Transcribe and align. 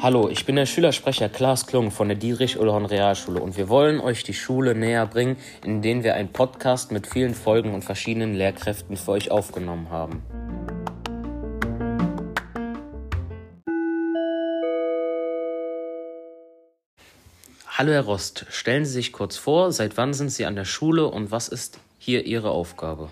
Hallo, 0.00 0.30
ich 0.30 0.46
bin 0.46 0.56
der 0.56 0.64
Schülersprecher 0.64 1.28
Klaas 1.28 1.66
Klung 1.66 1.90
von 1.90 2.08
der 2.08 2.16
Dietrich-Ullhorn 2.16 2.86
Realschule 2.86 3.38
und 3.40 3.58
wir 3.58 3.68
wollen 3.68 4.00
euch 4.00 4.22
die 4.22 4.32
Schule 4.32 4.74
näher 4.74 5.04
bringen, 5.04 5.36
indem 5.64 6.02
wir 6.02 6.14
einen 6.14 6.32
Podcast 6.32 6.92
mit 6.92 7.06
vielen 7.06 7.34
Folgen 7.34 7.74
und 7.74 7.84
verschiedenen 7.84 8.32
Lehrkräften 8.32 8.96
für 8.96 9.10
euch 9.10 9.30
aufgenommen 9.30 9.90
haben. 9.90 10.22
Hallo 17.66 17.92
Herr 17.92 18.04
Rost, 18.04 18.46
stellen 18.48 18.86
Sie 18.86 18.92
sich 18.92 19.12
kurz 19.12 19.36
vor, 19.36 19.72
seit 19.72 19.98
wann 19.98 20.14
sind 20.14 20.30
Sie 20.30 20.46
an 20.46 20.56
der 20.56 20.64
Schule 20.64 21.06
und 21.06 21.30
was 21.30 21.48
ist 21.48 21.80
hier 21.98 22.24
Ihre 22.24 22.50
Aufgabe? 22.50 23.10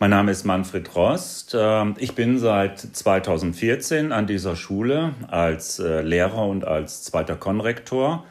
Mein 0.00 0.10
Name 0.10 0.30
ist 0.30 0.44
Manfred 0.44 0.94
Rost. 0.94 1.56
Ähm, 1.58 1.96
ich 1.98 2.14
bin 2.14 2.38
seit 2.38 2.78
2014 2.78 4.12
an 4.12 4.28
dieser 4.28 4.54
Schule 4.54 5.14
als 5.26 5.80
äh, 5.80 6.02
Lehrer 6.02 6.46
und 6.46 6.64
als 6.64 7.02
zweiter 7.02 7.34
Konrektor. 7.34 8.24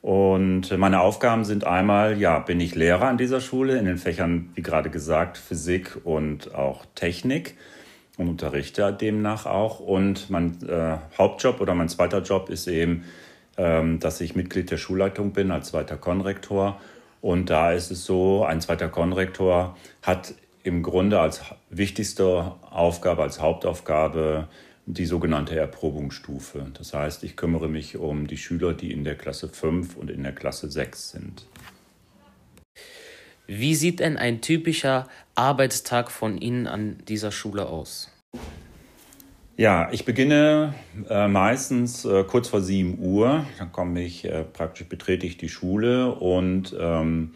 Und 0.00 0.76
meine 0.76 1.00
Aufgaben 1.00 1.44
sind 1.44 1.62
einmal, 1.62 2.18
ja, 2.18 2.40
bin 2.40 2.58
ich 2.58 2.74
Lehrer 2.74 3.06
an 3.06 3.18
dieser 3.18 3.40
Schule 3.40 3.78
in 3.78 3.84
den 3.84 3.98
Fächern, 3.98 4.50
wie 4.56 4.62
gerade 4.62 4.90
gesagt, 4.90 5.38
Physik 5.38 5.96
und 6.02 6.56
auch 6.56 6.86
Technik 6.96 7.56
und 8.16 8.28
unterrichte 8.28 8.92
demnach 8.92 9.46
auch. 9.46 9.78
Und 9.78 10.28
mein 10.28 10.58
äh, 10.68 10.96
Hauptjob 11.16 11.60
oder 11.60 11.76
mein 11.76 11.88
zweiter 11.88 12.22
Job 12.22 12.50
ist 12.50 12.66
eben, 12.66 13.04
ähm, 13.56 14.00
dass 14.00 14.20
ich 14.20 14.34
Mitglied 14.34 14.72
der 14.72 14.76
Schulleitung 14.76 15.30
bin 15.30 15.52
als 15.52 15.68
zweiter 15.68 15.98
Konrektor. 15.98 16.80
Und 17.20 17.48
da 17.48 17.70
ist 17.70 17.92
es 17.92 18.04
so, 18.04 18.44
ein 18.44 18.60
zweiter 18.60 18.88
Konrektor 18.88 19.76
hat 20.02 20.34
im 20.62 20.82
Grunde 20.82 21.20
als 21.20 21.42
wichtigste 21.70 22.52
Aufgabe, 22.70 23.22
als 23.22 23.40
Hauptaufgabe 23.40 24.48
die 24.86 25.06
sogenannte 25.06 25.56
Erprobungsstufe. 25.56 26.66
Das 26.74 26.92
heißt, 26.92 27.24
ich 27.24 27.36
kümmere 27.36 27.68
mich 27.68 27.96
um 27.96 28.26
die 28.26 28.36
Schüler, 28.36 28.74
die 28.74 28.92
in 28.92 29.04
der 29.04 29.14
Klasse 29.14 29.48
5 29.48 29.96
und 29.96 30.10
in 30.10 30.22
der 30.22 30.34
Klasse 30.34 30.70
6 30.70 31.10
sind. 31.10 31.46
Wie 33.46 33.74
sieht 33.74 34.00
denn 34.00 34.16
ein 34.16 34.40
typischer 34.40 35.08
Arbeitstag 35.34 36.10
von 36.10 36.38
Ihnen 36.38 36.66
an 36.66 36.98
dieser 37.08 37.32
Schule 37.32 37.66
aus? 37.66 38.10
Ja, 39.56 39.90
ich 39.92 40.04
beginne 40.04 40.74
äh, 41.08 41.28
meistens 41.28 42.04
äh, 42.04 42.24
kurz 42.24 42.48
vor 42.48 42.62
7 42.62 42.98
Uhr. 42.98 43.46
Dann 43.58 43.70
komme 43.70 44.02
ich 44.02 44.24
äh, 44.24 44.44
praktisch, 44.44 44.88
betrete 44.88 45.26
ich 45.26 45.36
die 45.36 45.48
Schule 45.50 46.14
und 46.14 46.74
ähm, 46.78 47.34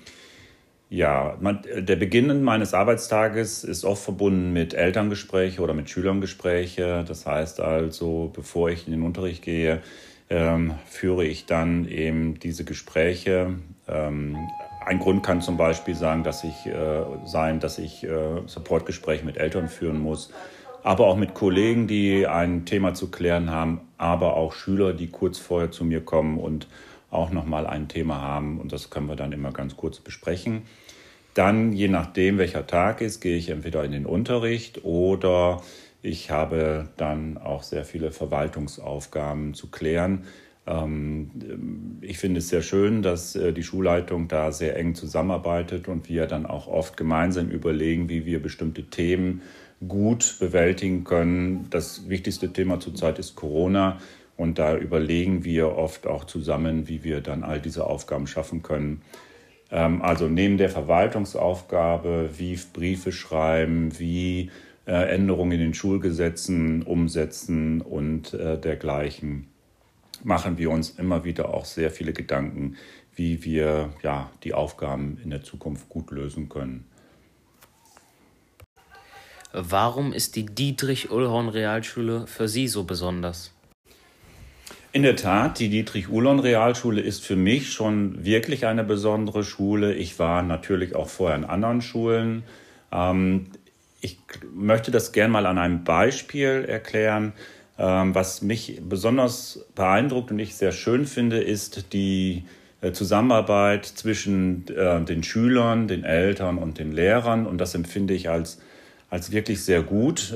ja, 0.88 1.36
man, 1.40 1.62
der 1.76 1.96
Beginn 1.96 2.42
meines 2.44 2.72
Arbeitstages 2.72 3.64
ist 3.64 3.84
oft 3.84 4.04
verbunden 4.04 4.52
mit 4.52 4.72
Elterngespräche 4.72 5.60
oder 5.60 5.74
mit 5.74 5.90
Schülerngespräche. 5.90 7.04
Das 7.06 7.26
heißt 7.26 7.60
also, 7.60 8.30
bevor 8.32 8.70
ich 8.70 8.86
in 8.86 8.92
den 8.92 9.02
Unterricht 9.02 9.42
gehe, 9.42 9.82
ähm, 10.30 10.74
führe 10.86 11.24
ich 11.24 11.46
dann 11.46 11.88
eben 11.88 12.38
diese 12.38 12.64
Gespräche. 12.64 13.54
Ähm, 13.88 14.36
ein 14.84 15.00
Grund 15.00 15.24
kann 15.24 15.40
zum 15.40 15.56
Beispiel 15.56 15.96
sein, 15.96 16.22
dass 16.22 16.44
ich, 16.44 16.66
äh, 16.66 17.82
ich 17.82 18.04
äh, 18.04 18.42
Supportgespräche 18.46 19.24
mit 19.24 19.36
Eltern 19.36 19.68
führen 19.68 20.00
muss, 20.00 20.32
aber 20.84 21.08
auch 21.08 21.16
mit 21.16 21.34
Kollegen, 21.34 21.88
die 21.88 22.28
ein 22.28 22.64
Thema 22.64 22.94
zu 22.94 23.10
klären 23.10 23.50
haben, 23.50 23.80
aber 23.98 24.36
auch 24.36 24.52
Schüler, 24.52 24.92
die 24.92 25.08
kurz 25.08 25.38
vorher 25.38 25.72
zu 25.72 25.84
mir 25.84 26.00
kommen 26.00 26.38
und 26.38 26.68
auch 27.10 27.30
nochmal 27.30 27.66
ein 27.66 27.88
Thema 27.88 28.20
haben 28.20 28.60
und 28.60 28.72
das 28.72 28.90
können 28.90 29.08
wir 29.08 29.16
dann 29.16 29.32
immer 29.32 29.52
ganz 29.52 29.76
kurz 29.76 30.00
besprechen. 30.00 30.62
Dann, 31.34 31.72
je 31.72 31.88
nachdem, 31.88 32.38
welcher 32.38 32.66
Tag 32.66 33.00
ist, 33.00 33.20
gehe 33.20 33.36
ich 33.36 33.50
entweder 33.50 33.84
in 33.84 33.92
den 33.92 34.06
Unterricht 34.06 34.84
oder 34.84 35.62
ich 36.02 36.30
habe 36.30 36.88
dann 36.96 37.36
auch 37.36 37.62
sehr 37.62 37.84
viele 37.84 38.10
Verwaltungsaufgaben 38.10 39.54
zu 39.54 39.70
klären. 39.70 40.24
Ähm, 40.66 41.98
ich 42.00 42.18
finde 42.18 42.38
es 42.38 42.48
sehr 42.48 42.62
schön, 42.62 43.02
dass 43.02 43.36
äh, 43.36 43.52
die 43.52 43.62
Schulleitung 43.62 44.28
da 44.28 44.52
sehr 44.52 44.76
eng 44.76 44.94
zusammenarbeitet 44.94 45.88
und 45.88 46.08
wir 46.08 46.26
dann 46.26 46.46
auch 46.46 46.66
oft 46.66 46.96
gemeinsam 46.96 47.48
überlegen, 47.48 48.08
wie 48.08 48.24
wir 48.24 48.42
bestimmte 48.42 48.84
Themen 48.84 49.42
gut 49.86 50.36
bewältigen 50.40 51.04
können. 51.04 51.66
Das 51.70 52.08
wichtigste 52.08 52.52
Thema 52.52 52.80
zurzeit 52.80 53.18
ist 53.18 53.36
Corona. 53.36 53.98
Und 54.36 54.58
da 54.58 54.76
überlegen 54.76 55.44
wir 55.44 55.76
oft 55.76 56.06
auch 56.06 56.24
zusammen, 56.24 56.88
wie 56.88 57.04
wir 57.04 57.20
dann 57.20 57.42
all 57.42 57.60
diese 57.60 57.86
Aufgaben 57.86 58.26
schaffen 58.26 58.62
können. 58.62 59.02
Ähm, 59.70 60.02
also 60.02 60.28
neben 60.28 60.58
der 60.58 60.68
Verwaltungsaufgabe, 60.68 62.30
wie 62.36 62.58
Briefe 62.72 63.12
schreiben, 63.12 63.98
wie 63.98 64.50
äh, 64.86 65.14
Änderungen 65.14 65.52
in 65.52 65.60
den 65.60 65.74
Schulgesetzen 65.74 66.82
umsetzen 66.82 67.80
und 67.80 68.34
äh, 68.34 68.58
dergleichen, 68.58 69.48
machen 70.22 70.58
wir 70.58 70.70
uns 70.70 70.90
immer 70.90 71.24
wieder 71.24 71.52
auch 71.52 71.64
sehr 71.64 71.90
viele 71.90 72.12
Gedanken, 72.12 72.76
wie 73.14 73.44
wir 73.44 73.90
ja, 74.02 74.30
die 74.44 74.54
Aufgaben 74.54 75.18
in 75.24 75.30
der 75.30 75.42
Zukunft 75.42 75.88
gut 75.88 76.10
lösen 76.10 76.48
können. 76.48 76.84
Warum 79.52 80.12
ist 80.12 80.36
die 80.36 80.44
Dietrich-Ullhorn-Realschule 80.44 82.26
für 82.26 82.46
Sie 82.46 82.68
so 82.68 82.84
besonders? 82.84 83.55
In 84.96 85.02
der 85.02 85.14
Tat, 85.14 85.58
die 85.58 85.68
Dietrich-Uhlon-Realschule 85.68 87.02
ist 87.02 87.22
für 87.22 87.36
mich 87.36 87.70
schon 87.70 88.24
wirklich 88.24 88.64
eine 88.64 88.82
besondere 88.82 89.44
Schule. 89.44 89.92
Ich 89.92 90.18
war 90.18 90.42
natürlich 90.42 90.96
auch 90.96 91.10
vorher 91.10 91.36
in 91.36 91.44
anderen 91.44 91.82
Schulen. 91.82 92.44
Ähm, 92.90 93.48
ich 94.00 94.18
möchte 94.54 94.90
das 94.90 95.12
gerne 95.12 95.32
mal 95.34 95.44
an 95.44 95.58
einem 95.58 95.84
Beispiel 95.84 96.64
erklären. 96.66 97.34
Ähm, 97.78 98.14
was 98.14 98.40
mich 98.40 98.80
besonders 98.88 99.66
beeindruckt 99.74 100.30
und 100.30 100.38
ich 100.38 100.54
sehr 100.54 100.72
schön 100.72 101.04
finde, 101.04 101.42
ist 101.42 101.92
die 101.92 102.44
äh, 102.80 102.92
Zusammenarbeit 102.92 103.84
zwischen 103.84 104.66
äh, 104.68 105.02
den 105.02 105.22
Schülern, 105.22 105.88
den 105.88 106.04
Eltern 106.04 106.56
und 106.56 106.78
den 106.78 106.92
Lehrern. 106.92 107.44
Und 107.44 107.58
das 107.58 107.74
empfinde 107.74 108.14
ich 108.14 108.30
als, 108.30 108.62
als 109.10 109.30
wirklich 109.30 109.62
sehr 109.62 109.82
gut. 109.82 110.34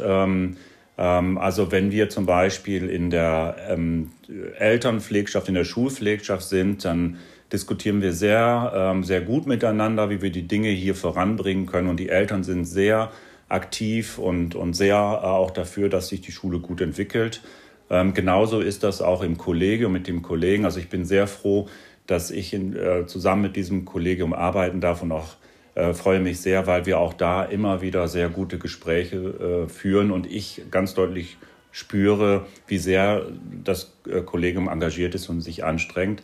Ähm, 1.01 1.39
also 1.39 1.73
wenn 1.73 1.91
wir 1.91 2.11
zum 2.11 2.27
Beispiel 2.27 2.89
in 2.89 3.11
der 3.11 3.57
ähm, 3.69 4.11
Elternpflegschaft, 4.59 5.49
in 5.49 5.55
der 5.55 5.65
Schulpflegschaft 5.65 6.47
sind, 6.47 6.85
dann 6.85 7.17
diskutieren 7.53 8.03
wir 8.03 8.13
sehr, 8.13 8.73
ähm, 8.77 9.03
sehr 9.03 9.23
gut 9.23 9.47
miteinander, 9.47 10.11
wie 10.11 10.21
wir 10.23 10.31
die 10.31 10.47
Dinge 10.47 10.69
hier 10.69 10.95
voranbringen 10.95 11.67
können. 11.67 11.89
Und 11.89 11.99
die 11.99 12.11
Eltern 12.11 12.45
sind 12.45 12.67
sehr 12.67 13.11
aktiv 13.49 14.19
und, 14.19 14.55
und 14.55 14.75
sehr 14.75 14.95
äh, 14.95 15.27
auch 15.27 15.51
dafür, 15.51 15.89
dass 15.89 16.09
sich 16.09 16.21
die 16.21 16.33
Schule 16.33 16.61
gut 16.61 16.83
entwickelt. 16.83 17.41
Ähm, 17.89 18.13
genauso 18.13 18.61
ist 18.61 18.83
das 18.85 19.01
auch 19.01 19.23
im 19.23 19.39
Kollegium 19.39 19.93
mit 19.93 20.07
dem 20.07 20.21
Kollegen. 20.21 20.67
Also 20.67 20.79
ich 20.79 20.91
bin 20.91 21.07
sehr 21.07 21.27
froh, 21.27 21.67
dass 22.07 22.31
ich 22.31 22.53
in, 22.53 22.77
äh, 22.77 23.07
zusammen 23.07 23.43
mit 23.43 23.57
diesem 23.57 23.87
Kollegium 23.87 24.35
arbeiten 24.35 24.81
darf 24.81 25.03
und 25.03 25.13
auch 25.13 25.37
äh, 25.81 25.95
freue 25.95 26.21
mich 26.21 26.41
sehr, 26.41 26.67
weil 26.67 26.87
wir 26.87 26.99
auch 26.99 27.15
da 27.15 27.45
immer 27.45 27.81
wieder 27.81 28.07
sehr 28.09 28.29
gute 28.29 28.59
Gespräche 28.59 29.17
äh, 29.17 29.69
führen 29.69 30.11
und 30.11 30.31
ich 30.31 30.63
ganz 30.71 30.95
deutlich 30.95 31.39
spüre, 31.73 32.47
wie 32.67 32.79
sehr 32.79 33.27
das 33.65 33.95
äh, 34.07 34.21
Kollegium 34.21 34.69
engagiert 34.69 35.15
ist 35.15 35.29
und 35.29 35.41
sich 35.41 35.65
anstrengt. 35.65 36.23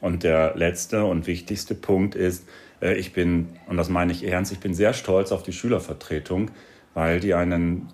Und 0.00 0.24
der 0.24 0.56
letzte 0.56 1.04
und 1.04 1.26
wichtigste 1.26 1.74
Punkt 1.74 2.14
ist, 2.14 2.48
äh, 2.82 2.94
ich 2.96 3.12
bin, 3.12 3.48
und 3.68 3.76
das 3.76 3.88
meine 3.88 4.12
ich 4.12 4.26
ernst, 4.26 4.52
ich 4.52 4.60
bin 4.60 4.74
sehr 4.74 4.92
stolz 4.92 5.32
auf 5.32 5.42
die 5.42 5.52
Schülervertretung, 5.52 6.50
weil 6.94 7.20
die 7.20 7.34
einen 7.34 7.88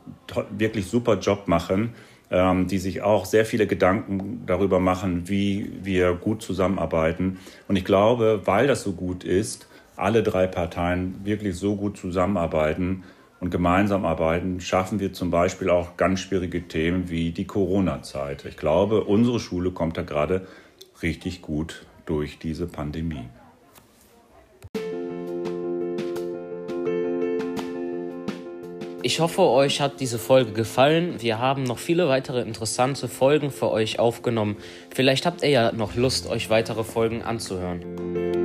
wirklich 0.57 0.87
super 0.87 1.19
Job 1.19 1.49
machen, 1.49 1.95
ähm, 2.31 2.69
die 2.69 2.79
sich 2.79 3.03
auch 3.03 3.27
sehr 3.27 3.45
viele 3.45 3.67
Gedanken 3.67 4.45
darüber 4.47 4.81
machen, 4.81 5.29
wie 5.29 5.73
wir 5.83 6.15
gut 6.15 6.41
zusammenarbeiten. 6.41 7.39
Und 7.69 7.77
ich 7.77 7.85
glaube, 7.85 8.43
weil 8.45 8.67
das 8.67 8.83
so 8.83 8.93
gut 8.93 9.25
ist, 9.25 9.67
alle 9.97 10.23
drei 10.23 10.47
Parteien 10.47 11.21
wirklich 11.25 11.57
so 11.57 11.77
gut 11.77 11.97
zusammenarbeiten 11.97 13.05
und 13.41 13.51
gemeinsam 13.51 14.05
arbeiten, 14.05 14.61
schaffen 14.61 15.01
wir 15.01 15.13
zum 15.13 15.31
Beispiel 15.31 15.69
auch 15.69 15.97
ganz 15.97 16.21
schwierige 16.21 16.69
Themen 16.69 17.11
wie 17.11 17.33
die 17.33 17.47
Corona-Zeit. 17.47 18.45
Ich 18.45 18.57
glaube, 18.57 19.05
unsere 19.05 19.41
Schule 19.41 19.73
kommt 19.73 19.97
da 19.97 20.03
gerade 20.03 20.47
richtig 21.03 21.43
gut 21.43 21.85
durch 22.07 22.39
diese 22.39 22.67
Pandemie. 22.67 23.29
Ich 29.05 29.19
hoffe, 29.19 29.43
euch 29.43 29.81
hat 29.81 29.99
diese 29.99 30.21
Folge 30.21 30.53
gefallen. 30.53 31.17
Wir 31.19 31.41
haben 31.41 31.65
noch 31.65 31.79
viele 31.79 32.09
weitere 32.09 32.43
interessante 32.43 33.09
Folgen 33.09 33.51
für 33.51 33.73
euch 33.73 33.99
aufgenommen. 33.99 34.57
Vielleicht 34.95 35.27
habt 35.27 35.43
ihr 35.43 35.51
ja 35.51 35.73
noch 35.73 35.97
Lust, 35.97 36.29
euch 36.29 36.51
weitere 36.51 36.85
Folgen 36.85 37.23
anzuhören. 37.23 38.42